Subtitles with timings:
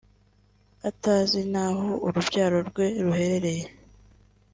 [0.89, 3.65] atazi n’aho urubyaro rwe ruherereye